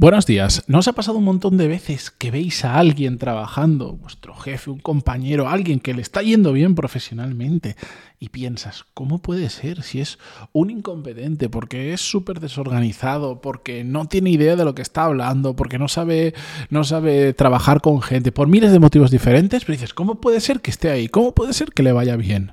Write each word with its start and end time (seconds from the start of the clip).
Buenos 0.00 0.26
días. 0.26 0.62
¿No 0.68 0.78
os 0.78 0.86
ha 0.86 0.92
pasado 0.92 1.18
un 1.18 1.24
montón 1.24 1.56
de 1.56 1.66
veces 1.66 2.12
que 2.12 2.30
veis 2.30 2.64
a 2.64 2.78
alguien 2.78 3.18
trabajando, 3.18 3.94
vuestro 3.94 4.32
jefe, 4.32 4.70
un 4.70 4.78
compañero, 4.78 5.48
alguien 5.48 5.80
que 5.80 5.92
le 5.92 6.02
está 6.02 6.22
yendo 6.22 6.52
bien 6.52 6.76
profesionalmente 6.76 7.74
y 8.20 8.28
piensas, 8.28 8.84
¿cómo 8.94 9.18
puede 9.18 9.50
ser 9.50 9.82
si 9.82 10.00
es 10.00 10.20
un 10.52 10.70
incompetente, 10.70 11.48
porque 11.48 11.92
es 11.92 12.00
súper 12.00 12.38
desorganizado, 12.38 13.40
porque 13.40 13.82
no 13.82 14.06
tiene 14.06 14.30
idea 14.30 14.54
de 14.54 14.64
lo 14.64 14.72
que 14.72 14.82
está 14.82 15.02
hablando, 15.02 15.56
porque 15.56 15.80
no 15.80 15.88
sabe, 15.88 16.32
no 16.70 16.84
sabe 16.84 17.32
trabajar 17.32 17.80
con 17.80 18.00
gente, 18.00 18.30
por 18.30 18.46
miles 18.46 18.70
de 18.70 18.78
motivos 18.78 19.10
diferentes, 19.10 19.64
pero 19.64 19.72
dices, 19.72 19.94
¿cómo 19.94 20.20
puede 20.20 20.38
ser 20.38 20.60
que 20.60 20.70
esté 20.70 20.92
ahí? 20.92 21.08
¿Cómo 21.08 21.34
puede 21.34 21.52
ser 21.54 21.72
que 21.72 21.82
le 21.82 21.90
vaya 21.90 22.14
bien? 22.14 22.52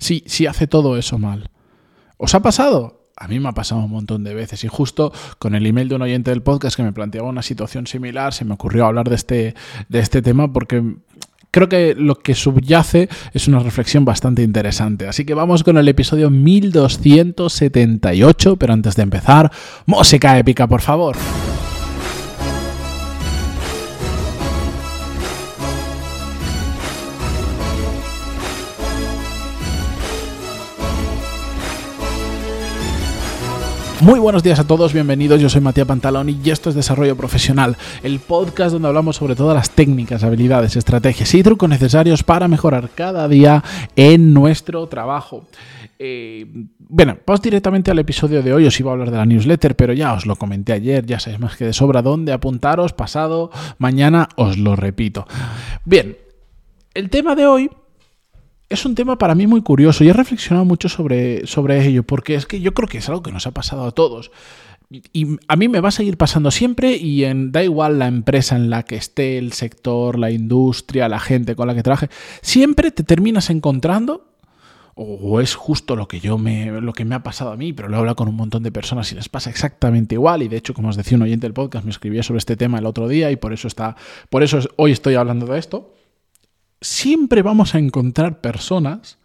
Si, 0.00 0.24
si 0.26 0.48
hace 0.48 0.66
todo 0.66 0.96
eso 0.96 1.20
mal. 1.20 1.50
¿Os 2.16 2.34
ha 2.34 2.42
pasado? 2.42 2.99
A 3.22 3.28
mí 3.28 3.38
me 3.38 3.50
ha 3.50 3.52
pasado 3.52 3.82
un 3.82 3.90
montón 3.90 4.24
de 4.24 4.32
veces 4.32 4.64
y 4.64 4.68
justo 4.68 5.12
con 5.38 5.54
el 5.54 5.66
email 5.66 5.90
de 5.90 5.94
un 5.94 6.00
oyente 6.00 6.30
del 6.30 6.40
podcast 6.40 6.74
que 6.74 6.82
me 6.82 6.94
planteaba 6.94 7.28
una 7.28 7.42
situación 7.42 7.86
similar, 7.86 8.32
se 8.32 8.46
me 8.46 8.54
ocurrió 8.54 8.86
hablar 8.86 9.10
de 9.10 9.14
este, 9.14 9.54
de 9.90 9.98
este 9.98 10.22
tema 10.22 10.50
porque 10.50 10.82
creo 11.50 11.68
que 11.68 11.94
lo 11.94 12.14
que 12.14 12.34
subyace 12.34 13.10
es 13.34 13.46
una 13.46 13.58
reflexión 13.58 14.06
bastante 14.06 14.42
interesante. 14.42 15.06
Así 15.06 15.26
que 15.26 15.34
vamos 15.34 15.64
con 15.64 15.76
el 15.76 15.86
episodio 15.86 16.30
1278, 16.30 18.56
pero 18.56 18.72
antes 18.72 18.96
de 18.96 19.02
empezar, 19.02 19.52
música 19.84 20.38
épica, 20.38 20.66
por 20.66 20.80
favor. 20.80 21.14
Muy 34.00 34.18
buenos 34.18 34.42
días 34.42 34.58
a 34.58 34.66
todos, 34.66 34.94
bienvenidos. 34.94 35.42
Yo 35.42 35.50
soy 35.50 35.60
Matías 35.60 35.86
Pantaloni 35.86 36.40
y 36.42 36.48
esto 36.48 36.70
es 36.70 36.74
Desarrollo 36.74 37.16
Profesional, 37.16 37.76
el 38.02 38.18
podcast 38.18 38.72
donde 38.72 38.88
hablamos 38.88 39.16
sobre 39.16 39.36
todas 39.36 39.54
las 39.54 39.72
técnicas, 39.72 40.24
habilidades, 40.24 40.74
estrategias 40.76 41.34
y 41.34 41.42
trucos 41.42 41.68
necesarios 41.68 42.22
para 42.22 42.48
mejorar 42.48 42.88
cada 42.94 43.28
día 43.28 43.62
en 43.96 44.32
nuestro 44.32 44.86
trabajo. 44.86 45.44
Eh, 45.98 46.46
bueno, 46.78 47.18
vamos 47.26 47.42
directamente 47.42 47.90
al 47.90 47.98
episodio 47.98 48.42
de 48.42 48.54
hoy. 48.54 48.64
Os 48.64 48.80
iba 48.80 48.90
a 48.90 48.94
hablar 48.94 49.10
de 49.10 49.18
la 49.18 49.26
newsletter, 49.26 49.76
pero 49.76 49.92
ya 49.92 50.14
os 50.14 50.24
lo 50.24 50.34
comenté 50.36 50.72
ayer, 50.72 51.04
ya 51.04 51.20
sabéis 51.20 51.38
más 51.38 51.58
que 51.58 51.66
de 51.66 51.74
sobra 51.74 52.00
dónde 52.00 52.32
apuntaros, 52.32 52.94
pasado, 52.94 53.50
mañana 53.76 54.30
os 54.36 54.56
lo 54.56 54.76
repito. 54.76 55.26
Bien, 55.84 56.16
el 56.94 57.10
tema 57.10 57.34
de 57.34 57.46
hoy 57.46 57.70
es 58.70 58.84
un 58.86 58.94
tema 58.94 59.18
para 59.18 59.34
mí 59.34 59.46
muy 59.48 59.62
curioso 59.62 60.04
y 60.04 60.08
he 60.08 60.12
reflexionado 60.12 60.64
mucho 60.64 60.88
sobre, 60.88 61.46
sobre 61.46 61.84
ello, 61.84 62.04
porque 62.04 62.36
es 62.36 62.46
que 62.46 62.60
yo 62.60 62.72
creo 62.72 62.88
que 62.88 62.98
es 62.98 63.08
algo 63.08 63.22
que 63.22 63.32
nos 63.32 63.46
ha 63.46 63.50
pasado 63.50 63.84
a 63.84 63.90
todos. 63.90 64.30
Y 65.12 65.36
a 65.46 65.56
mí 65.56 65.68
me 65.68 65.80
va 65.80 65.88
a 65.88 65.92
seguir 65.92 66.16
pasando 66.16 66.50
siempre 66.50 66.96
y 66.96 67.24
en, 67.24 67.52
da 67.52 67.62
igual 67.62 67.98
la 67.98 68.06
empresa 68.06 68.56
en 68.56 68.70
la 68.70 68.84
que 68.84 68.96
esté, 68.96 69.38
el 69.38 69.52
sector, 69.52 70.18
la 70.18 70.30
industria, 70.30 71.08
la 71.08 71.20
gente 71.20 71.54
con 71.54 71.66
la 71.66 71.74
que 71.74 71.82
trabaje, 71.82 72.08
siempre 72.42 72.90
te 72.90 73.02
terminas 73.02 73.50
encontrando 73.50 74.28
o 74.94 75.40
es 75.40 75.54
justo 75.54 75.96
lo 75.96 76.08
que 76.08 76.20
yo 76.20 76.36
me 76.36 76.80
lo 76.80 76.92
que 76.92 77.04
me 77.04 77.14
ha 77.14 77.22
pasado 77.22 77.52
a 77.52 77.56
mí, 77.56 77.72
pero 77.72 77.88
lo 77.88 77.96
he 77.96 77.98
hablado 78.00 78.16
con 78.16 78.28
un 78.28 78.34
montón 78.34 78.62
de 78.62 78.72
personas 78.72 79.10
y 79.12 79.14
les 79.14 79.28
pasa 79.28 79.48
exactamente 79.48 80.16
igual 80.16 80.42
y 80.42 80.48
de 80.48 80.56
hecho 80.56 80.74
como 80.74 80.88
os 80.88 80.96
decía 80.96 81.16
un 81.16 81.22
oyente 81.22 81.46
del 81.46 81.54
podcast 81.54 81.84
me 81.84 81.90
escribía 81.90 82.22
sobre 82.22 82.38
este 82.38 82.56
tema 82.56 82.78
el 82.78 82.86
otro 82.86 83.08
día 83.08 83.30
y 83.30 83.36
por 83.36 83.52
eso 83.52 83.68
está 83.68 83.96
por 84.28 84.42
eso 84.42 84.58
hoy 84.76 84.90
estoy 84.90 85.14
hablando 85.14 85.46
de 85.46 85.58
esto 85.58 85.94
siempre 86.80 87.42
vamos 87.42 87.74
a 87.74 87.78
encontrar 87.78 88.40
personas 88.40 89.18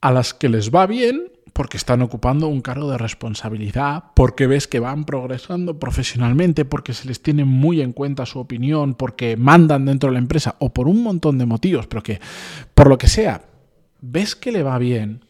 a 0.00 0.10
las 0.12 0.34
que 0.34 0.48
les 0.48 0.74
va 0.74 0.86
bien 0.86 1.30
porque 1.52 1.76
están 1.76 2.00
ocupando 2.00 2.48
un 2.48 2.60
cargo 2.62 2.90
de 2.90 2.96
responsabilidad, 2.96 4.04
porque 4.14 4.46
ves 4.46 4.66
que 4.66 4.80
van 4.80 5.04
progresando 5.04 5.78
profesionalmente, 5.78 6.64
porque 6.64 6.94
se 6.94 7.06
les 7.08 7.22
tiene 7.22 7.44
muy 7.44 7.80
en 7.82 7.92
cuenta 7.92 8.24
su 8.24 8.38
opinión, 8.38 8.94
porque 8.94 9.36
mandan 9.36 9.84
dentro 9.84 10.08
de 10.08 10.14
la 10.14 10.20
empresa 10.20 10.56
o 10.58 10.72
por 10.72 10.88
un 10.88 11.02
montón 11.02 11.38
de 11.38 11.46
motivos, 11.46 11.86
pero 11.86 12.02
que 12.02 12.20
por 12.74 12.88
lo 12.88 12.98
que 12.98 13.08
sea, 13.08 13.42
ves 14.00 14.36
que 14.36 14.52
le 14.52 14.62
va 14.62 14.78
bien 14.78 15.24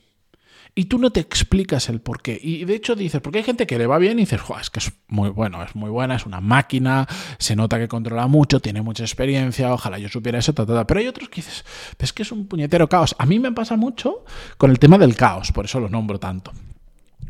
y 0.75 0.85
tú 0.87 0.99
no 0.99 1.11
te 1.11 1.21
explicas 1.21 1.89
el 1.89 2.01
por 2.01 2.23
qué. 2.23 2.39
Y 2.43 2.65
de 2.65 2.75
hecho 2.75 2.95
dices, 2.95 3.21
porque 3.21 3.39
hay 3.39 3.45
gente 3.45 3.67
que 3.67 3.79
le 3.79 3.87
va 3.87 3.99
bien 3.99 4.19
y 4.19 4.23
dices, 4.23 4.41
es 4.61 4.71
que 4.71 4.79
es 4.79 4.93
muy 5.09 5.31
bueno, 5.31 5.63
es 5.63 5.75
muy 5.75 5.91
buena, 5.91 6.17
es 6.17 6.27
una 6.27 6.41
máquina, 6.41 7.07
se 7.39 7.57
nota 7.57 7.79
que 7.79 7.89
controla 7.89 8.27
mucho, 8.27 8.61
tiene 8.61 8.83
mucha 8.83 9.05
experiencia, 9.05 9.73
ojalá 9.73 9.99
yo 9.99 10.09
supiera 10.09 10.39
eso, 10.39 10.55
pero 10.55 11.01
hay 11.01 11.07
otros 11.07 11.29
que 11.29 11.37
dices, 11.37 11.65
es 11.99 12.13
que 12.13 12.23
es 12.23 12.33
un 12.33 12.47
puñetero 12.47 12.89
caos. 12.89 13.15
A 13.19 13.27
mí 13.27 13.39
me 13.39 13.53
pasa 13.53 13.77
mucho 13.77 14.25
con 14.57 14.71
el 14.71 14.79
tema 14.79 14.99
del 14.99 15.17
caos, 15.17 15.53
por 15.53 15.65
eso 15.65 15.81
lo 15.81 15.89
nombro 15.89 16.19
tanto. 16.19 16.53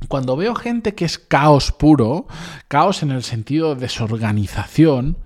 Cuando 0.09 0.37
veo 0.37 0.55
gente 0.55 0.95
que 0.95 1.05
es 1.05 1.19
caos 1.19 1.73
puro, 1.73 2.27
caos 2.69 3.03
en 3.03 3.11
el 3.11 3.23
sentido 3.23 3.75
de 3.75 3.83
desorganización, 3.83 5.17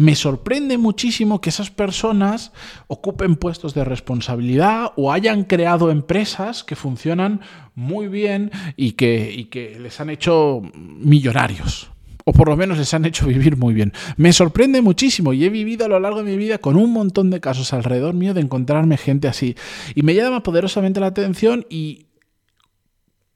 me 0.00 0.14
sorprende 0.14 0.78
muchísimo 0.78 1.42
que 1.42 1.50
esas 1.50 1.70
personas 1.70 2.52
ocupen 2.86 3.36
puestos 3.36 3.74
de 3.74 3.84
responsabilidad 3.84 4.92
o 4.96 5.12
hayan 5.12 5.44
creado 5.44 5.90
empresas 5.90 6.64
que 6.64 6.74
funcionan 6.74 7.42
muy 7.74 8.08
bien 8.08 8.50
y 8.76 8.92
que, 8.92 9.48
que 9.50 9.78
les 9.78 10.00
han 10.00 10.08
hecho 10.08 10.62
millonarios 10.74 11.90
o 12.24 12.32
por 12.32 12.48
lo 12.48 12.56
menos 12.56 12.78
les 12.78 12.94
han 12.94 13.04
hecho 13.04 13.26
vivir 13.26 13.56
muy 13.56 13.74
bien. 13.74 13.92
Me 14.16 14.32
sorprende 14.32 14.82
muchísimo 14.82 15.32
y 15.32 15.44
he 15.44 15.50
vivido 15.50 15.84
a 15.84 15.88
lo 15.88 16.00
largo 16.00 16.22
de 16.22 16.30
mi 16.30 16.36
vida 16.36 16.58
con 16.58 16.76
un 16.76 16.92
montón 16.92 17.30
de 17.30 17.40
casos 17.40 17.72
alrededor 17.72 18.14
mío 18.14 18.34
de 18.34 18.40
encontrarme 18.40 18.96
gente 18.96 19.28
así. 19.28 19.56
Y 19.94 20.02
me 20.02 20.14
llama 20.14 20.42
poderosamente 20.42 21.00
la 21.00 21.08
atención 21.08 21.66
y 21.68 22.06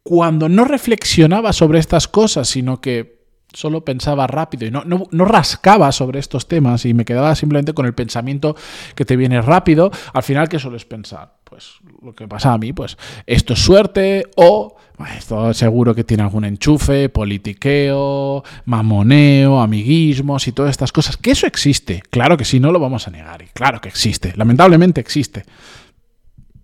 cuando 0.04 0.50
no 0.50 0.66
reflexionaba 0.66 1.53
sobre 1.53 1.78
estas 1.78 2.06
cosas, 2.06 2.47
sino 2.47 2.81
que 2.81 3.25
solo 3.54 3.84
pensaba 3.84 4.26
rápido 4.26 4.66
y 4.66 4.70
no, 4.70 4.82
no, 4.84 5.25
rascaba 5.25 5.91
sobre 5.92 6.19
estos 6.19 6.47
temas 6.47 6.84
y 6.84 6.92
me 6.92 7.04
quedaba 7.04 7.34
simplemente 7.34 7.72
con 7.72 7.87
el 7.87 7.94
pensamiento 7.94 8.54
que 8.94 9.04
te 9.04 9.16
viene 9.16 9.41
rápido, 9.41 9.91
al 10.12 10.22
final, 10.22 10.48
¿qué 10.48 10.59
sueles 10.59 10.84
pensar? 10.84 11.37
Pues 11.44 11.76
lo 12.03 12.15
que 12.15 12.28
pasa 12.28 12.53
a 12.53 12.59
mí, 12.59 12.72
pues 12.72 12.98
esto 13.26 13.54
es 13.54 13.60
suerte 13.60 14.26
o 14.37 14.76
esto 15.16 15.54
seguro 15.54 15.94
que 15.94 16.04
tiene 16.04 16.25
algún 16.25 16.44
enchufe, 16.44 17.09
politiqueo, 17.09 18.44
mamoneo, 18.66 19.60
amiguismos 19.60 20.47
y 20.48 20.53
todas 20.53 20.72
estas 20.72 20.92
cosas. 20.92 21.16
Que 21.16 21.31
eso 21.31 21.47
existe, 21.47 22.03
claro 22.10 22.36
que 22.36 22.44
sí, 22.44 22.60
no 22.60 22.72
lo 22.72 22.81
vamos 22.81 23.09
a 23.09 23.10
negar, 23.10 23.41
y 23.41 23.47
claro 23.47 23.81
que 23.81 23.88
existe, 23.88 24.34
lamentablemente 24.36 25.00
existe. 25.00 25.44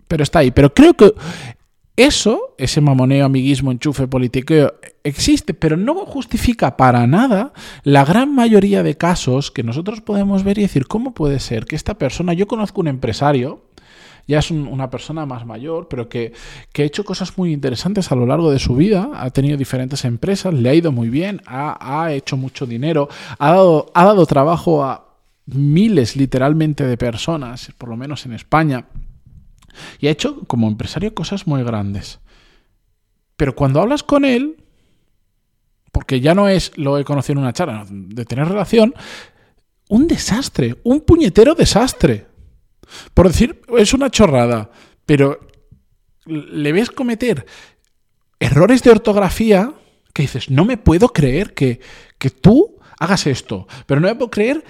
Pero 0.07 0.23
está 0.23 0.39
ahí. 0.39 0.51
Pero 0.51 0.73
creo 0.73 0.93
que 0.93 1.13
eso, 1.97 2.55
ese 2.57 2.79
mamoneo, 2.79 3.25
amiguismo, 3.25 3.71
enchufe, 3.71 4.07
politiqueo, 4.07 4.73
existe, 5.03 5.53
pero 5.53 5.75
no 5.75 5.93
justifica 6.05 6.77
para 6.77 7.05
nada 7.05 7.53
la 7.83 8.05
gran 8.05 8.33
mayoría 8.33 8.81
de 8.81 8.97
casos 8.97 9.51
que 9.51 9.63
nosotros 9.63 10.01
podemos 10.01 10.43
ver 10.43 10.57
y 10.57 10.61
decir, 10.61 10.87
¿cómo 10.87 11.13
puede 11.13 11.39
ser 11.39 11.65
que 11.65 11.75
esta 11.75 11.95
persona, 11.95 12.33
yo 12.33 12.47
conozco 12.47 12.81
un 12.81 12.87
empresario, 12.87 13.63
ya 14.27 14.39
es 14.39 14.51
una 14.51 14.89
persona 14.89 15.25
más 15.25 15.45
mayor, 15.45 15.87
pero 15.89 16.07
que, 16.07 16.31
ha 16.77 16.81
hecho 16.81 17.03
cosas 17.03 17.37
muy 17.37 17.51
interesantes 17.51 18.11
a 18.11 18.15
lo 18.15 18.25
largo 18.25 18.51
de 18.51 18.59
su 18.59 18.75
vida, 18.75 19.09
ha 19.13 19.29
tenido 19.31 19.57
diferentes 19.57 20.05
empresas, 20.05 20.53
le 20.53 20.69
ha 20.69 20.73
ido 20.73 20.91
muy 20.91 21.09
bien, 21.09 21.41
ha, 21.45 22.03
ha 22.03 22.13
hecho 22.13 22.37
mucho 22.37 22.65
dinero, 22.65 23.09
ha 23.37 23.51
dado, 23.51 23.91
ha 23.93 24.05
dado 24.05 24.25
trabajo 24.25 24.83
a 24.83 25.07
miles 25.45 26.15
literalmente 26.15 26.85
de 26.85 26.97
personas, 26.97 27.71
por 27.77 27.89
lo 27.89 27.97
menos 27.97 28.25
en 28.25 28.33
España 28.33 28.85
y 29.99 30.07
ha 30.07 30.11
hecho 30.11 30.41
como 30.47 30.67
empresario 30.67 31.13
cosas 31.13 31.47
muy 31.47 31.63
grandes. 31.63 32.19
Pero 33.35 33.55
cuando 33.55 33.81
hablas 33.81 34.03
con 34.03 34.25
él, 34.25 34.57
porque 35.91 36.21
ya 36.21 36.33
no 36.33 36.47
es 36.47 36.77
lo 36.77 36.97
he 36.97 37.03
conocido 37.03 37.33
en 37.33 37.43
una 37.43 37.53
charla, 37.53 37.85
de 37.89 38.25
tener 38.25 38.47
relación, 38.47 38.93
un 39.89 40.07
desastre, 40.07 40.77
un 40.83 41.01
puñetero 41.01 41.55
desastre. 41.55 42.27
Por 43.13 43.27
decir, 43.27 43.61
es 43.77 43.93
una 43.93 44.09
chorrada, 44.09 44.71
pero 45.05 45.39
le 46.25 46.71
ves 46.71 46.91
cometer 46.91 47.45
errores 48.39 48.83
de 48.83 48.91
ortografía 48.91 49.73
que 50.13 50.23
dices, 50.23 50.49
no 50.49 50.65
me 50.65 50.77
puedo 50.77 51.09
creer 51.09 51.53
que, 51.53 51.79
que 52.17 52.29
tú 52.29 52.79
hagas 52.99 53.27
esto, 53.27 53.67
pero 53.85 54.01
no 54.01 54.07
me 54.07 54.15
puedo 54.15 54.31
creer, 54.31 54.63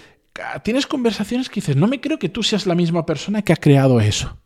tienes 0.64 0.88
conversaciones 0.88 1.50
que 1.50 1.62
dices, 1.62 1.76
no 1.76 1.88
me 1.88 2.00
creo 2.00 2.20
que 2.20 2.30
tú 2.30 2.44
seas 2.44 2.66
la 2.66 2.76
misma 2.76 3.06
persona 3.06 3.42
que 3.42 3.54
ha 3.54 3.58
creado 3.58 4.00
eso. 4.00 4.38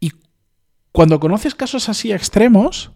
Y 0.00 0.12
cuando 0.92 1.20
conoces 1.20 1.54
casos 1.54 1.88
así 1.88 2.12
extremos, 2.12 2.92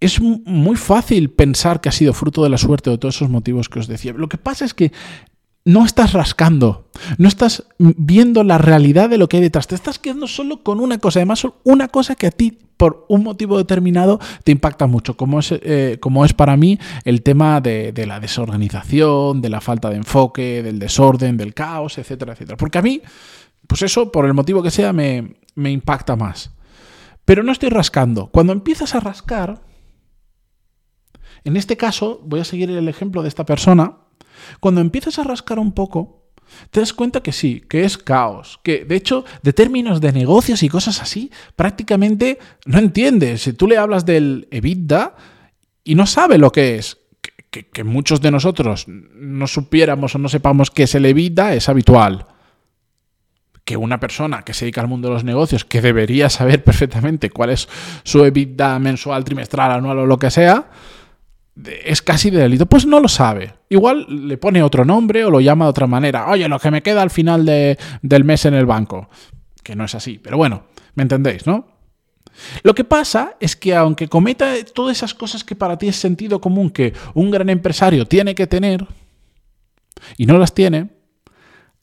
es 0.00 0.20
muy 0.20 0.76
fácil 0.76 1.30
pensar 1.30 1.80
que 1.80 1.88
ha 1.88 1.92
sido 1.92 2.12
fruto 2.12 2.42
de 2.42 2.50
la 2.50 2.58
suerte 2.58 2.90
o 2.90 2.92
de 2.92 2.98
todos 2.98 3.16
esos 3.16 3.30
motivos 3.30 3.68
que 3.68 3.78
os 3.78 3.86
decía. 3.86 4.12
Lo 4.12 4.28
que 4.28 4.38
pasa 4.38 4.64
es 4.64 4.74
que 4.74 4.92
no 5.64 5.84
estás 5.84 6.12
rascando, 6.12 6.88
no 7.18 7.28
estás 7.28 7.64
viendo 7.78 8.42
la 8.42 8.58
realidad 8.58 9.08
de 9.08 9.18
lo 9.18 9.28
que 9.28 9.36
hay 9.36 9.44
detrás, 9.44 9.68
te 9.68 9.76
estás 9.76 10.00
quedando 10.00 10.26
solo 10.26 10.64
con 10.64 10.80
una 10.80 10.98
cosa, 10.98 11.20
además 11.20 11.46
una 11.62 11.86
cosa 11.86 12.16
que 12.16 12.26
a 12.26 12.30
ti 12.32 12.58
por 12.76 13.06
un 13.08 13.22
motivo 13.22 13.56
determinado 13.58 14.18
te 14.42 14.50
impacta 14.50 14.88
mucho, 14.88 15.16
como 15.16 15.38
es, 15.38 15.52
eh, 15.52 15.98
como 16.00 16.24
es 16.24 16.32
para 16.32 16.56
mí 16.56 16.80
el 17.04 17.22
tema 17.22 17.60
de, 17.60 17.92
de, 17.92 18.06
la 18.06 18.18
desorganización, 18.18 19.40
de 19.40 19.50
la 19.50 19.60
falta 19.60 19.88
de 19.88 19.98
enfoque, 19.98 20.64
del 20.64 20.80
desorden, 20.80 21.36
del 21.36 21.54
caos, 21.54 21.96
etcétera, 21.98 22.32
etcétera. 22.32 22.56
Porque 22.56 22.78
a 22.78 22.82
mí 22.82 23.00
pues 23.66 23.82
eso, 23.82 24.12
por 24.12 24.26
el 24.26 24.34
motivo 24.34 24.62
que 24.62 24.70
sea, 24.70 24.92
me, 24.92 25.36
impacta 25.56 26.16
más. 26.16 26.50
Pero 27.24 27.42
no 27.42 27.52
estoy 27.52 27.68
rascando. 27.68 28.28
Cuando 28.28 28.52
empiezas 28.52 28.94
a 28.94 29.00
rascar, 29.00 29.62
en 31.44 31.56
este 31.56 31.76
caso, 31.76 32.20
voy 32.24 32.40
a 32.40 32.44
seguir 32.44 32.70
el 32.70 32.88
ejemplo 32.88 33.22
de 33.22 33.28
esta 33.28 33.46
persona, 33.46 33.98
cuando 34.60 34.80
empiezas 34.80 35.18
a 35.18 35.24
rascar 35.24 35.58
un 35.58 35.72
poco, 35.72 36.22
te 36.70 36.80
das 36.80 36.92
cuenta 36.92 37.22
que 37.22 37.32
sí, 37.32 37.62
que 37.68 37.84
es 37.84 37.96
caos, 37.96 38.60
que 38.62 38.84
de 38.84 38.96
hecho 38.96 39.24
de 39.42 39.52
términos 39.52 40.00
de 40.00 40.12
negocios 40.12 40.62
y 40.62 40.68
cosas 40.68 41.00
así, 41.00 41.30
prácticamente 41.56 42.38
no 42.66 42.78
entiendes. 42.78 43.42
Si 43.42 43.52
tú 43.52 43.66
le 43.66 43.78
hablas 43.78 44.04
del 44.04 44.48
EBITDA 44.50 45.14
y 45.84 45.94
no 45.94 46.06
sabe 46.06 46.38
lo 46.38 46.52
que 46.52 46.76
es, 46.76 46.98
que, 47.50 47.84
muchos 47.84 48.20
de 48.22 48.30
nosotros 48.30 48.86
no 48.88 49.46
supiéramos 49.46 50.14
o 50.14 50.18
no 50.18 50.28
sepamos 50.28 50.70
qué 50.70 50.84
es 50.84 50.94
el 50.94 51.04
EBITDA 51.04 51.54
es 51.54 51.68
habitual. 51.68 52.26
Que 53.64 53.76
una 53.76 54.00
persona 54.00 54.42
que 54.42 54.54
se 54.54 54.64
dedica 54.64 54.80
al 54.80 54.88
mundo 54.88 55.08
de 55.08 55.14
los 55.14 55.24
negocios, 55.24 55.64
que 55.64 55.80
debería 55.80 56.28
saber 56.30 56.64
perfectamente 56.64 57.30
cuál 57.30 57.50
es 57.50 57.68
su 58.02 58.24
EBITDA 58.24 58.78
mensual, 58.78 59.24
trimestral, 59.24 59.72
anual 59.72 60.00
o 60.00 60.06
lo 60.06 60.18
que 60.18 60.30
sea, 60.30 60.70
es 61.84 62.02
casi 62.02 62.30
de 62.30 62.38
delito. 62.38 62.66
Pues 62.66 62.86
no 62.86 63.00
lo 63.00 63.08
sabe. 63.08 63.54
Igual 63.68 64.06
le 64.28 64.36
pone 64.38 64.62
otro 64.62 64.84
nombre 64.84 65.24
o 65.24 65.30
lo 65.30 65.40
llama 65.40 65.66
de 65.66 65.70
otra 65.70 65.86
manera. 65.86 66.28
Oye, 66.28 66.48
lo 66.48 66.58
que 66.58 66.70
me 66.70 66.82
queda 66.82 67.02
al 67.02 67.10
final 67.10 67.44
del 67.44 68.24
mes 68.24 68.44
en 68.46 68.54
el 68.54 68.66
banco. 68.66 69.08
Que 69.62 69.76
no 69.76 69.84
es 69.84 69.94
así. 69.94 70.18
Pero 70.18 70.36
bueno, 70.36 70.64
¿me 70.94 71.02
entendéis, 71.02 71.46
no? 71.46 71.68
Lo 72.62 72.74
que 72.74 72.84
pasa 72.84 73.36
es 73.40 73.56
que 73.56 73.76
aunque 73.76 74.08
cometa 74.08 74.54
todas 74.74 74.96
esas 74.96 75.14
cosas 75.14 75.44
que 75.44 75.54
para 75.54 75.76
ti 75.76 75.88
es 75.88 75.96
sentido 75.96 76.40
común 76.40 76.70
que 76.70 76.94
un 77.14 77.30
gran 77.30 77.50
empresario 77.50 78.06
tiene 78.06 78.34
que 78.34 78.46
tener, 78.46 78.86
y 80.16 80.26
no 80.26 80.38
las 80.38 80.54
tiene, 80.54 80.90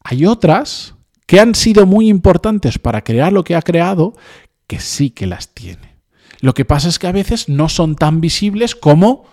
hay 0.04 0.26
otras 0.26 0.96
que 1.30 1.40
han 1.40 1.54
sido 1.54 1.86
muy 1.86 2.10
importantes 2.10 2.80
para 2.80 3.04
crear 3.04 3.32
lo 3.32 3.44
que 3.44 3.56
ha 3.56 3.62
creado 3.62 4.14
que 4.66 4.80
sí 4.80 5.12
que 5.12 5.28
las 5.28 5.54
tiene. 5.54 5.96
Lo 6.42 6.56
que 6.56 6.66
pasa 6.66 6.90
es 6.90 6.98
que 6.98 7.06
a 7.06 7.12
veces 7.12 7.48
no 7.48 7.70
son 7.70 7.96
tan 7.96 8.20
visibles 8.20 8.76
como 8.76 9.26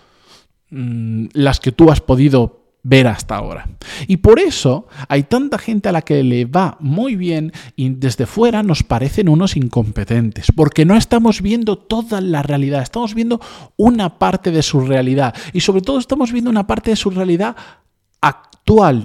Mm, 0.68 1.26
las 1.32 1.60
que 1.60 1.70
tú 1.70 1.92
has 1.92 2.00
podido 2.00 2.64
ver 2.82 3.06
hasta 3.06 3.36
ahora. 3.36 3.68
Y 4.08 4.16
por 4.16 4.40
eso 4.40 4.88
hay 5.08 5.22
tanta 5.24 5.58
gente 5.58 5.88
a 5.88 5.92
la 5.92 6.02
que 6.02 6.24
le 6.24 6.44
va 6.44 6.76
muy 6.80 7.14
bien 7.14 7.52
y 7.76 7.90
desde 7.90 8.26
fuera 8.26 8.64
nos 8.64 8.82
parecen 8.82 9.28
unos 9.28 9.56
incompetentes, 9.56 10.46
porque 10.54 10.84
no 10.84 10.96
estamos 10.96 11.40
viendo 11.40 11.78
toda 11.78 12.20
la 12.20 12.42
realidad, 12.42 12.82
estamos 12.82 13.14
viendo 13.14 13.40
una 13.76 14.18
parte 14.18 14.50
de 14.50 14.62
su 14.62 14.80
realidad 14.80 15.34
y 15.52 15.60
sobre 15.60 15.82
todo 15.82 15.98
estamos 15.98 16.32
viendo 16.32 16.50
una 16.50 16.66
parte 16.66 16.90
de 16.90 16.96
su 16.96 17.10
realidad 17.10 17.56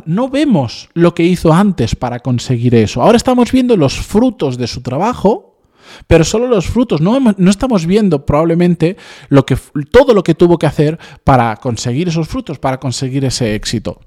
No 0.06 0.30
vemos 0.30 0.90
lo 0.94 1.14
que 1.14 1.24
hizo 1.24 1.54
antes 1.54 1.96
para 1.96 2.20
conseguir 2.20 2.76
eso. 2.76 3.02
Ahora 3.02 3.18
estamos 3.18 3.52
viendo 3.52 3.78
los 3.78 3.94
frutos 3.94 4.58
de 4.58 4.68
su 4.68 4.82
trabajo 4.82 5.52
pero 6.08 6.24
solo 6.24 6.48
los 6.48 6.68
frutos. 6.68 7.02
No, 7.02 7.18
estamos 7.50 7.86
viendo 7.86 8.26
probablemente 8.26 8.98
todo 9.92 10.14
lo 10.14 10.24
que 10.24 10.36
tuvo 10.36 10.58
que 10.58 10.68
hacer 10.68 11.00
para 11.24 11.56
conseguir 11.58 12.08
esos 12.08 12.28
frutos, 12.28 12.60
para 12.60 12.80
conseguir 12.80 13.26
ese 13.26 13.56
éxito. 13.56 14.00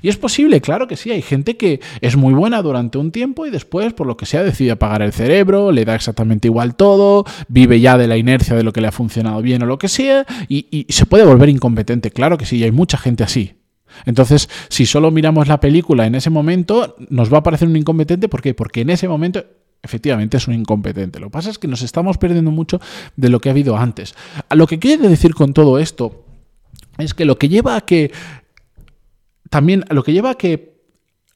Y 0.00 0.08
es 0.08 0.16
posible, 0.16 0.60
claro 0.60 0.86
que 0.86 0.96
sí, 0.96 1.10
hay 1.10 1.20
gente 1.20 1.56
que 1.56 1.80
es 2.00 2.16
muy 2.16 2.32
buena 2.32 2.62
durante 2.62 2.96
un 2.96 3.10
tiempo 3.10 3.44
y 3.44 3.50
después, 3.50 3.92
por 3.92 4.06
lo 4.06 4.16
que 4.16 4.24
sea, 4.24 4.42
decide 4.42 4.70
apagar 4.70 5.02
el 5.02 5.12
cerebro, 5.12 5.72
le 5.72 5.84
da 5.84 5.94
exactamente 5.94 6.48
igual 6.48 6.74
todo, 6.74 7.24
vive 7.48 7.80
ya 7.80 7.98
de 7.98 8.06
la 8.06 8.16
inercia 8.16 8.56
de 8.56 8.62
lo 8.62 8.72
que 8.72 8.80
le 8.80 8.88
ha 8.88 8.92
funcionado 8.92 9.42
bien 9.42 9.62
o 9.62 9.66
lo 9.66 9.78
que 9.78 9.88
sea, 9.88 10.24
y, 10.48 10.68
y 10.70 10.90
se 10.90 11.04
puede 11.06 11.26
volver 11.26 11.48
incompetente, 11.50 12.12
claro 12.12 12.38
que 12.38 12.46
sí, 12.46 12.58
y 12.58 12.64
hay 12.64 12.72
mucha 12.72 12.96
gente 12.96 13.24
así. 13.24 13.63
Entonces, 14.06 14.48
si 14.68 14.86
solo 14.86 15.10
miramos 15.10 15.48
la 15.48 15.60
película 15.60 16.06
en 16.06 16.14
ese 16.14 16.30
momento, 16.30 16.96
nos 17.08 17.32
va 17.32 17.38
a 17.38 17.42
parecer 17.42 17.68
un 17.68 17.76
incompetente, 17.76 18.28
¿por 18.28 18.42
qué? 18.42 18.54
Porque 18.54 18.82
en 18.82 18.90
ese 18.90 19.08
momento 19.08 19.44
efectivamente 19.82 20.38
es 20.38 20.48
un 20.48 20.54
incompetente. 20.54 21.20
Lo 21.20 21.26
que 21.26 21.32
pasa 21.32 21.50
es 21.50 21.58
que 21.58 21.68
nos 21.68 21.82
estamos 21.82 22.18
perdiendo 22.18 22.50
mucho 22.50 22.80
de 23.16 23.28
lo 23.28 23.40
que 23.40 23.50
ha 23.50 23.52
habido 23.52 23.76
antes. 23.76 24.14
Lo 24.50 24.66
que 24.66 24.78
quiere 24.78 25.08
decir 25.08 25.34
con 25.34 25.52
todo 25.52 25.78
esto 25.78 26.24
es 26.98 27.14
que 27.14 27.24
lo 27.24 27.38
que 27.38 27.48
lleva 27.48 27.76
a 27.76 27.80
que 27.82 28.10
también 29.50 29.84
lo 29.90 30.02
que 30.02 30.12
lleva 30.12 30.30
a 30.30 30.34
que 30.34 30.73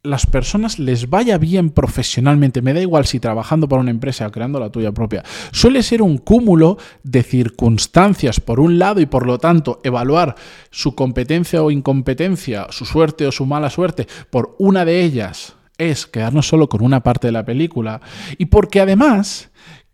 las 0.09 0.27
personas 0.27 0.79
les 0.79 1.11
vaya 1.11 1.39
bien 1.39 1.71
profesionalmente, 1.71 2.63
me 2.63 2.75
da 2.75 2.81
igual 2.81 3.07
si 3.07 3.21
trabajando 3.21 3.69
para 3.69 3.83
una 3.83 3.91
empresa 3.91 4.27
o 4.27 4.31
creando 4.31 4.59
la 4.59 4.71
tuya 4.71 4.93
propia, 4.93 5.23
suele 5.53 5.83
ser 5.83 6.03
un 6.03 6.19
cúmulo 6.19 6.79
de 7.03 7.23
circunstancias 7.23 8.41
por 8.41 8.61
un 8.61 8.79
lado 8.79 9.01
y 9.01 9.07
por 9.07 9.27
lo 9.27 9.39
tanto 9.39 9.81
evaluar 9.85 10.35
su 10.71 10.95
competencia 10.95 11.63
o 11.63 11.71
incompetencia, 11.71 12.67
su 12.71 12.85
suerte 12.85 13.27
o 13.27 13.33
su 13.33 13.47
mala 13.47 13.71
suerte 13.71 14.07
por 14.31 14.57
una 14.59 14.85
de 14.85 15.03
ellas 15.03 15.55
es 15.79 16.07
quedarnos 16.07 16.49
solo 16.49 16.69
con 16.69 16.83
una 16.83 17.03
parte 17.03 17.29
de 17.29 17.33
la 17.33 17.45
película. 17.45 18.01
Y 18.37 18.47
porque 18.47 18.81
además, 18.81 19.51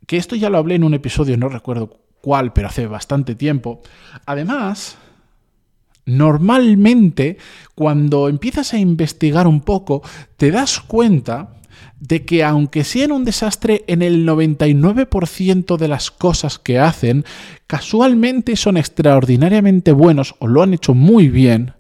que 0.07 0.17
esto 0.17 0.35
ya 0.35 0.49
lo 0.49 0.59
hablé 0.59 0.77
en 0.77 0.85
un 0.85 0.95
episodio, 0.95 1.37
no 1.37 1.49
recuerdo 1.49 2.01
cuál, 2.23 2.55
pero 2.55 2.69
hace 2.69 2.87
bastante 2.87 3.35
tiempo, 3.35 3.83
además, 4.25 4.97
normalmente 6.07 7.39
cuando 7.75 8.29
empiezas 8.29 8.75
a 8.75 8.79
investigar 8.79 9.47
un 9.47 9.61
poco, 9.61 10.03
te 10.37 10.51
das 10.51 10.81
cuenta 10.81 11.55
de 11.99 12.25
que 12.25 12.45
aunque 12.45 12.85
sean 12.85 13.13
un 13.13 13.25
desastre 13.25 13.85
en 13.87 14.03
el 14.03 14.27
99% 14.27 15.77
de 15.77 15.89
las 15.89 16.11
cosas 16.11 16.59
que 16.59 16.79
hacen, 16.79 17.25
casualmente 17.67 18.57
son 18.57 18.77
extraordinariamente 18.77 19.93
buenos 19.93 20.35
o 20.39 20.47
lo 20.47 20.63
han 20.63 20.75
hecho 20.75 20.95
muy 20.95 21.29
bien. 21.29 21.73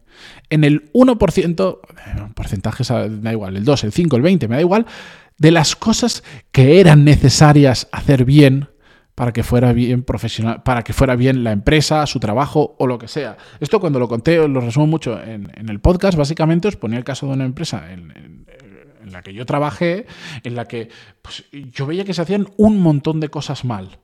En 0.48 0.64
el 0.64 0.90
1%, 0.92 1.78
porcentajes 2.34 2.88
da 2.88 3.32
igual, 3.32 3.56
el 3.56 3.64
2, 3.64 3.84
el 3.84 3.92
5, 3.92 4.16
el 4.16 4.22
20, 4.22 4.48
me 4.48 4.56
da 4.56 4.60
igual, 4.60 4.86
de 5.36 5.50
las 5.50 5.76
cosas 5.76 6.22
que 6.52 6.80
eran 6.80 7.04
necesarias 7.04 7.88
hacer 7.92 8.24
bien 8.24 8.68
para 9.14 9.32
que 9.32 9.42
fuera 9.42 9.72
bien 9.72 10.02
profesional, 10.02 10.62
para 10.62 10.82
que 10.82 10.92
fuera 10.92 11.16
bien 11.16 11.44
la 11.44 11.52
empresa, 11.52 12.06
su 12.06 12.18
trabajo 12.18 12.74
o 12.78 12.86
lo 12.86 12.98
que 12.98 13.08
sea. 13.08 13.36
Esto 13.60 13.80
cuando 13.80 13.98
lo 13.98 14.08
conté, 14.08 14.46
lo 14.48 14.60
resumo 14.60 14.86
mucho 14.86 15.20
en, 15.20 15.50
el 15.68 15.80
podcast, 15.80 16.18
básicamente 16.18 16.68
os 16.68 16.76
ponía 16.76 16.98
el 16.98 17.04
caso 17.04 17.26
de 17.26 17.34
una 17.34 17.44
empresa 17.44 17.92
en, 17.92 18.44
la 19.10 19.22
que 19.22 19.34
yo 19.34 19.46
trabajé, 19.46 20.06
en 20.42 20.56
la 20.56 20.64
que 20.64 20.88
pues, 21.22 21.44
yo 21.72 21.86
veía 21.86 22.04
que 22.04 22.14
se 22.14 22.22
hacían 22.22 22.48
un 22.56 22.80
montón 22.80 23.20
de 23.20 23.28
cosas 23.28 23.64
mal. 23.64 23.98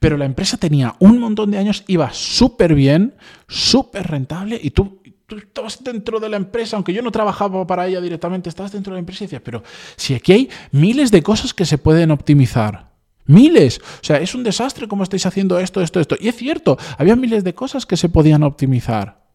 Pero 0.00 0.16
la 0.16 0.24
empresa 0.24 0.56
tenía 0.56 0.96
un 0.98 1.20
montón 1.20 1.52
de 1.52 1.58
años, 1.58 1.84
iba 1.86 2.12
súper 2.12 2.74
bien, 2.74 3.14
súper 3.46 4.08
rentable 4.08 4.58
y 4.60 4.72
tú 4.72 5.00
tú 5.26 5.38
estabas 5.38 5.82
dentro 5.82 6.20
de 6.20 6.28
la 6.28 6.36
empresa, 6.36 6.76
aunque 6.76 6.92
yo 6.92 7.02
no 7.02 7.10
trabajaba 7.10 7.66
para 7.66 7.86
ella 7.86 8.00
directamente, 8.00 8.48
estabas 8.48 8.72
dentro 8.72 8.92
de 8.92 8.96
la 8.96 9.00
empresa 9.00 9.24
y 9.24 9.26
decías, 9.26 9.42
pero 9.44 9.62
si 9.96 10.14
aquí 10.14 10.32
hay 10.32 10.50
miles 10.70 11.10
de 11.10 11.22
cosas 11.22 11.52
que 11.52 11.64
se 11.64 11.78
pueden 11.78 12.12
optimizar. 12.12 12.95
Miles. 13.26 13.78
O 13.78 14.04
sea, 14.04 14.18
es 14.18 14.34
un 14.34 14.44
desastre 14.44 14.88
cómo 14.88 15.02
estáis 15.02 15.26
haciendo 15.26 15.58
esto, 15.58 15.80
esto, 15.80 16.00
esto. 16.00 16.16
Y 16.18 16.28
es 16.28 16.36
cierto, 16.36 16.78
había 16.98 17.16
miles 17.16 17.44
de 17.44 17.54
cosas 17.54 17.86
que 17.86 17.96
se 17.96 18.08
podían 18.08 18.42
optimizar. 18.42 19.26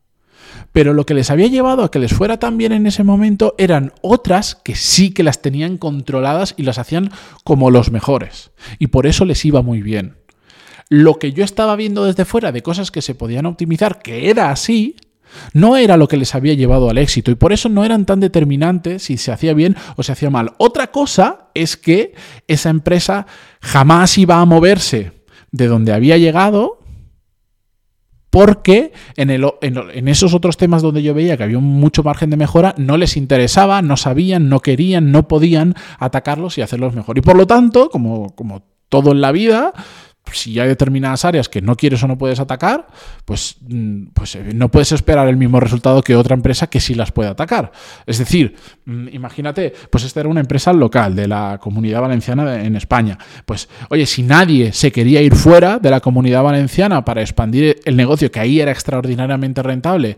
Pero 0.72 0.94
lo 0.94 1.06
que 1.06 1.14
les 1.14 1.30
había 1.30 1.48
llevado 1.48 1.84
a 1.84 1.92
que 1.92 2.00
les 2.00 2.14
fuera 2.14 2.38
tan 2.38 2.58
bien 2.58 2.72
en 2.72 2.88
ese 2.88 3.04
momento 3.04 3.56
eran 3.58 3.94
otras 4.02 4.56
que 4.56 4.76
sí 4.76 5.12
que 5.14 5.24
las 5.24 5.42
tenían 5.42 5.78
controladas 5.78 6.54
y 6.58 6.64
las 6.64 6.78
hacían 6.78 7.12
como 7.44 7.72
los 7.72 7.92
mejores. 7.92 8.52
Y 8.80 8.88
por 8.88 9.08
eso 9.08 9.26
les 9.26 9.44
iba 9.44 9.62
muy 9.62 9.82
bien. 9.82 10.18
Lo 10.90 11.20
que 11.20 11.32
yo 11.32 11.44
estaba 11.44 11.76
viendo 11.76 12.06
desde 12.06 12.26
fuera 12.26 12.52
de 12.52 12.64
cosas 12.64 12.92
que 12.92 13.02
se 13.02 13.16
podían 13.16 13.46
optimizar, 13.46 14.02
que 14.02 14.30
era 14.30 14.52
así, 14.52 14.96
no 15.54 15.78
era 15.78 15.98
lo 15.98 16.08
que 16.08 16.18
les 16.18 16.36
había 16.36 16.54
llevado 16.54 16.90
al 16.90 16.98
éxito 16.98 17.32
y 17.32 17.36
por 17.36 17.54
eso 17.54 17.70
no 17.70 17.84
eran 17.84 18.06
tan 18.06 18.20
determinantes 18.20 19.04
si 19.04 19.18
se 19.18 19.32
hacía 19.32 19.54
bien 19.54 19.76
o 19.96 20.04
se 20.04 20.12
hacía 20.12 20.30
mal. 20.30 20.54
Otra 20.58 20.88
cosa 20.88 21.50
es 21.54 21.78
que 21.78 22.14
esa 22.48 22.70
empresa 22.70 23.26
jamás 23.62 24.18
iba 24.18 24.40
a 24.40 24.46
moverse 24.46 25.24
de 25.52 25.68
donde 25.68 25.94
había 25.94 26.18
llegado 26.18 26.80
porque 28.32 28.94
en, 29.18 29.30
en, 29.30 30.08
esos 30.08 30.34
otros 30.34 30.56
temas 30.56 30.82
donde 30.82 31.04
yo 31.04 31.14
veía 31.14 31.36
que 31.36 31.44
había 31.44 31.60
mucho 31.60 32.02
margen 32.02 32.30
de 32.30 32.38
mejora, 32.38 32.74
no 32.78 32.96
les 32.96 33.18
interesaba, 33.18 33.82
no 33.82 33.98
sabían, 33.98 34.48
no 34.48 34.62
querían, 34.62 35.12
no 35.12 35.28
podían 35.28 35.76
atacarlos 36.00 36.58
y 36.58 36.62
hacerlos 36.62 36.96
mejor. 36.96 37.18
Y 37.18 37.22
por 37.22 37.36
lo 37.36 37.46
tanto, 37.46 37.90
como, 37.90 38.34
como 38.34 38.64
todo 38.88 39.12
en 39.12 39.20
la 39.20 39.34
vida, 39.34 39.74
si 40.32 40.60
hay 40.60 40.68
determinadas 40.68 41.26
áreas 41.26 41.50
que 41.50 41.62
no 41.62 41.76
quieres 41.76 42.04
o 42.04 42.08
no 42.08 42.18
puedes 42.18 42.40
atacar, 42.40 42.88
pues, 43.26 43.58
mm, 43.68 44.08
pues 44.14 44.36
eh, 44.36 44.52
no 44.54 44.70
puedes 44.70 44.92
esperar 44.92 45.28
el 45.28 45.38
mismo 45.38 45.60
resultado 45.60 46.02
que 46.02 46.16
otra 46.16 46.36
empresa 46.36 46.68
que 46.68 46.80
sí 46.80 46.96
las 46.96 47.12
puede 47.12 47.30
atacar. 47.30 47.72
Es 48.06 48.18
decir, 48.18 48.56
mm, 48.86 49.10
imagínate, 49.12 49.74
pues 49.90 50.04
esta 50.04 50.22
era 50.22 50.30
una 50.30 50.40
empresa 50.40 50.74
local 50.74 51.16
de 51.16 51.28
la 51.28 51.60
comunidad 51.62 52.02
valenciana 52.02 52.64
en 52.64 52.76
España. 52.76 53.18
Pues, 53.46 53.68
oye, 53.90 54.06
si 54.06 54.24
nadie 54.24 54.74
se 54.74 54.92
quería 54.92 55.22
ir 55.22 55.36
fuera 55.36 55.80
de 55.80 55.90
la 55.90 56.00
comunidad 56.00 56.44
valenciana 56.44 57.04
para 57.04 57.22
expandir 57.22 57.80
el 57.86 57.96
negocio, 57.96 58.32
que 58.32 58.40
ahí 58.40 58.60
era 58.60 58.72
extraordinariamente 58.72 59.62
rentable, 59.64 60.18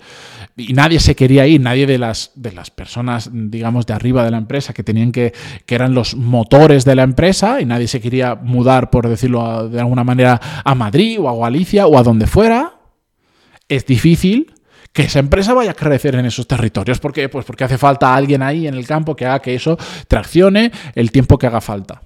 y 0.55 0.73
nadie 0.73 0.99
se 0.99 1.15
quería 1.15 1.47
ir, 1.47 1.61
nadie 1.61 1.87
de 1.87 1.97
las, 1.97 2.31
de 2.35 2.51
las 2.51 2.69
personas, 2.69 3.29
digamos, 3.33 3.85
de 3.85 3.93
arriba 3.93 4.23
de 4.23 4.31
la 4.31 4.37
empresa 4.37 4.73
que 4.73 4.83
tenían 4.83 5.11
que, 5.11 5.33
que 5.65 5.75
eran 5.75 5.93
los 5.93 6.15
motores 6.15 6.85
de 6.85 6.95
la 6.95 7.03
empresa, 7.03 7.59
y 7.59 7.65
nadie 7.65 7.87
se 7.87 7.99
quería 7.99 8.35
mudar, 8.35 8.89
por 8.89 9.07
decirlo 9.07 9.67
de 9.69 9.79
alguna 9.79 10.02
manera 10.03 10.39
a 10.63 10.75
Madrid 10.75 11.19
o 11.19 11.29
a 11.29 11.45
Galicia 11.45 11.87
o 11.87 11.97
a 11.97 12.03
donde 12.03 12.27
fuera, 12.27 12.73
es 13.67 13.85
difícil 13.85 14.53
que 14.91 15.03
esa 15.03 15.19
empresa 15.19 15.53
vaya 15.53 15.71
a 15.71 15.73
crecer 15.73 16.15
en 16.15 16.25
esos 16.25 16.47
territorios. 16.47 16.99
¿Por 16.99 17.11
qué? 17.11 17.27
Pues 17.27 17.45
porque 17.45 17.63
hace 17.63 17.77
falta 17.77 18.13
alguien 18.13 18.43
ahí 18.43 18.67
en 18.67 18.75
el 18.75 18.85
campo 18.85 19.15
que 19.15 19.25
haga 19.25 19.41
que 19.41 19.55
eso 19.55 19.77
traccione 20.07 20.71
el 20.93 21.11
tiempo 21.11 21.37
que 21.37 21.47
haga 21.47 21.61
falta. 21.61 22.01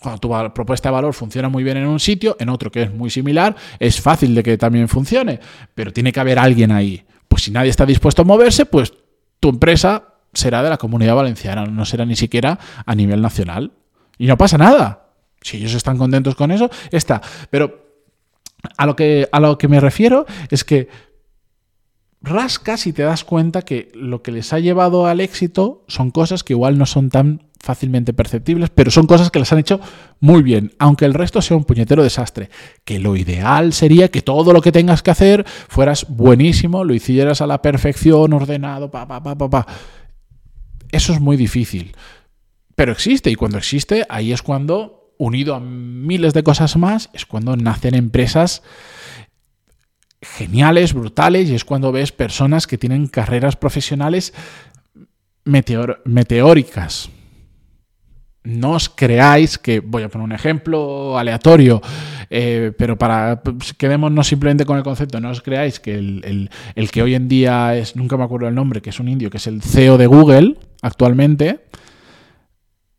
Cuando 0.00 0.18
tu 0.18 0.54
propuesta 0.54 0.88
de 0.88 0.94
valor 0.94 1.14
funciona 1.14 1.48
muy 1.48 1.62
bien 1.62 1.76
en 1.76 1.86
un 1.86 2.00
sitio, 2.00 2.36
en 2.38 2.48
otro 2.48 2.70
que 2.70 2.82
es 2.82 2.92
muy 2.92 3.10
similar, 3.10 3.56
es 3.78 4.00
fácil 4.00 4.34
de 4.34 4.42
que 4.42 4.56
también 4.56 4.88
funcione, 4.88 5.40
pero 5.74 5.92
tiene 5.92 6.12
que 6.12 6.20
haber 6.20 6.38
alguien 6.38 6.72
ahí. 6.72 7.04
Pues 7.28 7.42
si 7.42 7.50
nadie 7.50 7.70
está 7.70 7.86
dispuesto 7.86 8.22
a 8.22 8.24
moverse, 8.24 8.66
pues 8.66 8.92
tu 9.40 9.50
empresa 9.50 10.14
será 10.32 10.62
de 10.62 10.70
la 10.70 10.78
comunidad 10.78 11.14
valenciana, 11.14 11.66
no 11.66 11.84
será 11.84 12.04
ni 12.04 12.16
siquiera 12.16 12.58
a 12.84 12.94
nivel 12.94 13.20
nacional. 13.20 13.72
Y 14.18 14.26
no 14.26 14.36
pasa 14.36 14.58
nada. 14.58 15.09
Si 15.40 15.56
ellos 15.56 15.74
están 15.74 15.98
contentos 15.98 16.34
con 16.34 16.50
eso, 16.50 16.70
está. 16.90 17.20
Pero 17.50 17.90
a 18.76 18.86
lo 18.86 18.96
que, 18.96 19.28
a 19.32 19.40
lo 19.40 19.58
que 19.58 19.68
me 19.68 19.80
refiero 19.80 20.26
es 20.50 20.64
que 20.64 20.88
rascas 22.22 22.86
y 22.86 22.92
te 22.92 23.02
das 23.02 23.24
cuenta 23.24 23.62
que 23.62 23.90
lo 23.94 24.22
que 24.22 24.32
les 24.32 24.52
ha 24.52 24.58
llevado 24.58 25.06
al 25.06 25.20
éxito 25.20 25.84
son 25.88 26.10
cosas 26.10 26.44
que 26.44 26.52
igual 26.52 26.76
no 26.76 26.86
son 26.86 27.08
tan 27.08 27.50
fácilmente 27.60 28.14
perceptibles, 28.14 28.70
pero 28.70 28.90
son 28.90 29.06
cosas 29.06 29.30
que 29.30 29.38
les 29.38 29.52
han 29.52 29.58
hecho 29.58 29.80
muy 30.18 30.42
bien, 30.42 30.72
aunque 30.78 31.04
el 31.04 31.14
resto 31.14 31.42
sea 31.42 31.56
un 31.56 31.64
puñetero 31.64 32.02
desastre. 32.02 32.48
Que 32.84 32.98
lo 32.98 33.16
ideal 33.16 33.72
sería 33.74 34.10
que 34.10 34.22
todo 34.22 34.52
lo 34.52 34.62
que 34.62 34.72
tengas 34.72 35.02
que 35.02 35.10
hacer 35.10 35.46
fueras 35.68 36.06
buenísimo, 36.08 36.84
lo 36.84 36.94
hicieras 36.94 37.42
a 37.42 37.46
la 37.46 37.60
perfección, 37.60 38.32
ordenado, 38.32 38.90
pa, 38.90 39.06
pa, 39.06 39.22
pa, 39.22 39.36
pa, 39.36 39.50
pa. 39.50 39.66
Eso 40.90 41.12
es 41.12 41.20
muy 41.20 41.36
difícil. 41.36 41.94
Pero 42.74 42.92
existe 42.92 43.30
y 43.30 43.34
cuando 43.34 43.58
existe, 43.58 44.06
ahí 44.08 44.32
es 44.32 44.42
cuando, 44.42 44.99
unido 45.20 45.54
a 45.54 45.60
miles 45.60 46.32
de 46.32 46.42
cosas 46.42 46.76
más, 46.78 47.10
es 47.12 47.26
cuando 47.26 47.54
nacen 47.54 47.94
empresas 47.94 48.62
geniales, 50.22 50.94
brutales, 50.94 51.50
y 51.50 51.54
es 51.54 51.64
cuando 51.64 51.92
ves 51.92 52.10
personas 52.10 52.66
que 52.66 52.78
tienen 52.78 53.06
carreras 53.06 53.54
profesionales 53.54 54.32
meteóricas. 55.44 57.10
No 58.42 58.72
os 58.72 58.88
creáis 58.88 59.58
que, 59.58 59.80
voy 59.80 60.02
a 60.02 60.08
poner 60.08 60.24
un 60.24 60.32
ejemplo 60.32 61.18
aleatorio, 61.18 61.82
eh, 62.30 62.72
pero 62.78 62.96
para 62.96 63.42
quedémonos 63.76 64.26
simplemente 64.26 64.64
con 64.64 64.78
el 64.78 64.82
concepto, 64.82 65.20
no 65.20 65.28
os 65.28 65.42
creáis 65.42 65.80
que 65.80 65.96
el, 65.96 66.50
que 66.90 67.02
hoy 67.02 67.14
en 67.14 67.28
día 67.28 67.76
es, 67.76 67.94
nunca 67.94 68.16
me 68.16 68.24
acuerdo 68.24 68.48
el 68.48 68.54
nombre, 68.54 68.80
que 68.80 68.88
es 68.88 69.00
un 69.00 69.08
indio, 69.08 69.28
que 69.28 69.36
es 69.36 69.46
el 69.46 69.60
CEO 69.60 69.98
de 69.98 70.06
Google 70.06 70.56
actualmente, 70.80 71.66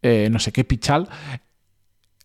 eh, 0.03 0.29
no 0.31 0.37
sé 0.37 0.51
qué 0.51 0.63
pichal, 0.63 1.07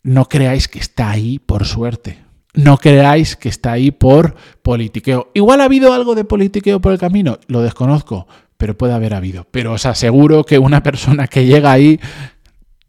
no 0.06 0.28
creáis 0.28 0.68
que 0.68 0.78
está 0.78 1.10
ahí 1.10 1.40
por 1.40 1.64
suerte. 1.64 2.24
No 2.54 2.78
creáis 2.78 3.34
que 3.34 3.48
está 3.48 3.72
ahí 3.72 3.90
por 3.90 4.36
politiqueo. 4.62 5.32
Igual 5.34 5.60
ha 5.60 5.64
habido 5.64 5.92
algo 5.92 6.14
de 6.14 6.24
politiqueo 6.24 6.80
por 6.80 6.92
el 6.92 6.98
camino, 6.98 7.40
lo 7.48 7.60
desconozco, 7.60 8.28
pero 8.56 8.78
puede 8.78 8.94
haber 8.94 9.14
habido. 9.14 9.48
Pero 9.50 9.72
os 9.72 9.84
aseguro 9.84 10.44
que 10.44 10.60
una 10.60 10.84
persona 10.84 11.26
que 11.26 11.44
llega 11.44 11.72
ahí 11.72 11.98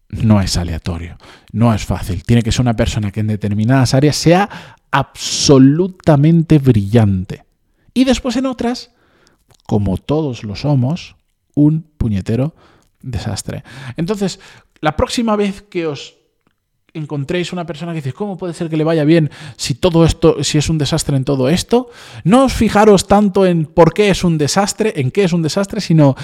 no 0.09 0.41
es 0.41 0.57
aleatorio, 0.57 1.17
no 1.51 1.73
es 1.73 1.83
fácil. 1.83 2.23
Tiene 2.23 2.43
que 2.43 2.51
ser 2.51 2.61
una 2.61 2.75
persona 2.75 3.11
que 3.11 3.21
en 3.21 3.27
determinadas 3.27 3.95
áreas 3.95 4.15
sea 4.15 4.77
absolutamente 4.91 6.59
brillante. 6.59 7.45
Y 7.95 8.03
después 8.03 8.35
en 8.35 8.45
otras, 8.45 8.91
como 9.65 9.97
todos 9.97 10.43
lo 10.43 10.55
somos, 10.55 11.15
un 11.55 11.81
puñetero 11.97 12.55
desastre. 13.01 13.63
Entonces, 13.97 14.39
la 14.81 14.95
próxima 14.95 15.35
vez 15.35 15.63
que 15.63 15.87
os 15.87 16.17
encontréis 16.97 17.53
una 17.53 17.65
persona 17.65 17.91
que 17.91 17.97
dice, 17.97 18.13
¿cómo 18.13 18.37
puede 18.37 18.53
ser 18.53 18.69
que 18.69 18.77
le 18.77 18.83
vaya 18.83 19.03
bien 19.03 19.29
si 19.55 19.75
todo 19.75 20.05
esto, 20.05 20.43
si 20.43 20.57
es 20.57 20.69
un 20.69 20.77
desastre 20.77 21.17
en 21.17 21.23
todo 21.23 21.49
esto? 21.49 21.89
No 22.23 22.45
os 22.45 22.53
fijaros 22.53 23.07
tanto 23.07 23.45
en 23.45 23.65
por 23.65 23.93
qué 23.93 24.09
es 24.09 24.23
un 24.23 24.37
desastre, 24.37 24.93
en 24.97 25.11
qué 25.11 25.23
es 25.23 25.33
un 25.33 25.41
desastre, 25.41 25.81
sino 25.81 26.15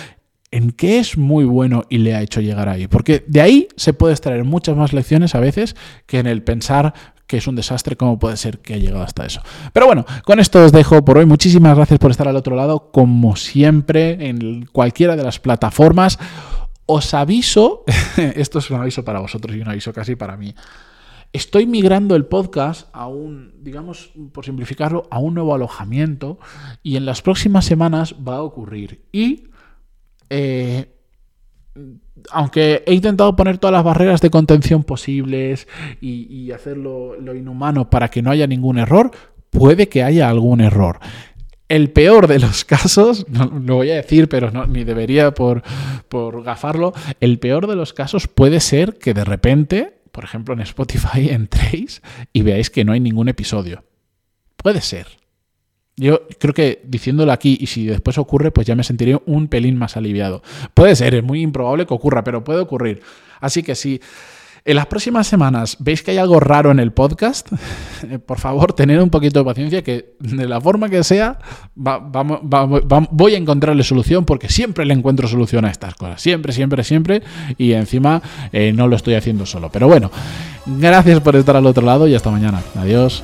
en 0.52 0.72
qué 0.72 1.00
es 1.00 1.18
muy 1.18 1.46
bueno 1.46 1.84
y 1.90 1.98
le 1.98 2.14
ha 2.14 2.22
hecho 2.22 2.40
llegar 2.40 2.70
ahí. 2.70 2.88
Porque 2.88 3.24
de 3.28 3.42
ahí 3.42 3.68
se 3.76 3.94
puede 3.94 4.14
extraer 4.14 4.44
muchas 4.44 4.78
más 4.78 4.94
lecciones 4.94 5.34
a 5.34 5.40
veces 5.40 5.76
que 6.06 6.20
en 6.20 6.28
el 6.28 6.44
pensar 6.44 6.94
que 7.26 7.38
es 7.38 7.48
un 7.48 7.56
desastre, 7.56 7.96
cómo 7.96 8.20
puede 8.20 8.38
ser 8.38 8.60
que 8.60 8.76
ha 8.76 8.78
llegado 8.78 9.04
hasta 9.04 9.26
eso. 9.26 9.42
Pero 9.72 9.88
bueno, 9.88 10.06
con 10.24 10.40
esto 10.40 10.64
os 10.64 10.72
dejo 10.72 11.04
por 11.04 11.18
hoy. 11.18 11.26
Muchísimas 11.26 11.76
gracias 11.76 11.98
por 11.98 12.12
estar 12.12 12.28
al 12.28 12.36
otro 12.36 12.56
lado, 12.56 12.92
como 12.92 13.36
siempre, 13.36 14.28
en 14.28 14.68
cualquiera 14.72 15.16
de 15.16 15.24
las 15.24 15.40
plataformas. 15.40 16.20
Os 16.86 17.14
aviso, 17.14 17.84
esto 18.36 18.60
es 18.60 18.70
un 18.70 18.82
aviso 18.82 19.06
para 19.06 19.20
vosotros 19.20 19.56
y 19.56 19.62
un 19.62 19.70
aviso 19.70 19.94
casi 19.94 20.16
para 20.16 20.38
mí. 20.38 20.54
Estoy 21.32 21.66
migrando 21.66 22.16
el 22.16 22.26
podcast 22.26 22.90
a 22.94 23.08
un, 23.08 23.54
digamos, 23.64 24.12
por 24.32 24.46
simplificarlo, 24.46 25.08
a 25.10 25.18
un 25.18 25.34
nuevo 25.34 25.56
alojamiento 25.56 26.38
y 26.84 26.96
en 26.96 27.06
las 27.06 27.22
próximas 27.22 27.66
semanas 27.66 28.16
va 28.28 28.36
a 28.36 28.42
ocurrir. 28.44 29.02
Y 29.12 29.46
eh, 30.30 30.94
aunque 32.32 32.84
he 32.86 32.94
intentado 32.94 33.36
poner 33.36 33.58
todas 33.58 33.74
las 33.74 33.84
barreras 33.84 34.22
de 34.22 34.30
contención 34.30 34.84
posibles 34.84 35.68
y, 36.02 36.52
hacerlo 36.52 37.16
lo 37.20 37.34
inhumano 37.34 37.90
para 37.90 38.10
que 38.10 38.22
no 38.22 38.30
haya 38.30 38.46
ningún 38.46 38.78
error, 38.78 39.12
puede 39.50 39.90
que 39.90 40.04
haya 40.04 40.30
algún 40.30 40.62
error 40.62 41.00
el 41.74 41.90
peor 41.90 42.28
de 42.28 42.40
los 42.40 42.66
casos, 42.66 43.26
no 43.30 43.46
lo 43.46 43.76
voy 43.76 43.90
a 43.90 43.96
decir, 43.96 44.30
pero 44.30 44.52
no, 44.52 44.68
ni 44.68 44.84
debería 44.84 45.34
por, 45.34 45.64
por 46.08 46.44
gafarlo, 46.44 46.94
el 47.20 47.40
peor 47.40 47.66
de 47.68 47.76
los 47.76 47.94
casos 47.94 48.28
puede 48.28 48.60
ser 48.60 49.00
que 49.00 49.16
de 49.16 49.26
repente, 49.26 49.98
por 50.12 50.24
ejemplo 50.24 50.54
en 50.54 50.62
Spotify, 50.62 51.30
entréis 51.30 52.02
y 52.32 52.44
veáis 52.44 52.70
que 52.70 52.86
no 52.86 52.94
hay 52.94 53.00
ningún 53.00 53.28
episodio. 53.28 53.84
Puede 54.56 54.82
ser. 54.82 55.08
Yo 55.96 56.28
creo 56.40 56.54
que 56.54 56.82
diciéndolo 56.86 57.32
aquí 57.32 57.58
y 57.60 57.68
si 57.68 57.86
después 57.86 58.18
ocurre, 58.18 58.52
pues 58.52 58.66
ya 58.66 58.76
me 58.76 58.84
sentiré 58.84 59.20
un 59.26 59.48
pelín 59.48 59.76
más 59.76 59.98
aliviado. 59.98 60.42
Puede 60.74 60.96
ser, 60.96 61.16
es 61.16 61.24
muy 61.24 61.42
improbable 61.42 61.86
que 61.86 61.94
ocurra, 61.94 62.24
pero 62.24 62.44
puede 62.44 62.60
ocurrir. 62.60 63.02
Así 63.40 63.62
que 63.62 63.76
si 63.76 64.00
en 64.66 64.76
las 64.76 64.86
próximas 64.86 65.28
semanas 65.28 65.78
veis 65.80 66.04
que 66.04 66.12
hay 66.12 66.18
algo 66.18 66.40
raro 66.40 66.72
en 66.72 66.80
el 66.80 66.94
podcast, 66.94 67.52
eh, 68.10 68.20
por 68.20 68.40
favor, 68.40 68.74
tened 68.74 69.02
un 69.02 69.10
poquito 69.10 69.40
de 69.40 69.46
paciencia 69.46 69.84
que 69.84 70.16
de 70.20 70.48
la 70.48 70.62
forma 70.62 70.90
que 70.90 71.04
sea 71.04 71.38
voy 71.76 73.36
a 73.36 73.38
encontrarle 73.38 73.84
solución 73.84 74.26
porque 74.26 74.50
siempre 74.50 74.86
le 74.86 74.94
encuentro 74.94 75.28
solución 75.28 75.66
a 75.66 75.72
estas 75.72 75.96
cosas. 75.96 76.22
Siempre, 76.22 76.54
siempre, 76.54 76.84
siempre. 76.84 77.24
Y 77.58 77.74
encima 77.74 78.22
eh, 78.52 78.72
no 78.74 78.88
lo 78.88 78.96
estoy 78.96 79.16
haciendo 79.16 79.46
solo. 79.46 79.70
Pero 79.72 79.88
bueno, 79.88 80.12
gracias 80.66 81.20
por 81.20 81.36
estar 81.36 81.56
al 81.56 81.66
otro 81.66 81.86
lado 81.86 82.08
y 82.08 82.16
hasta 82.16 82.32
mañana. 82.32 82.62
Adiós. 82.76 83.24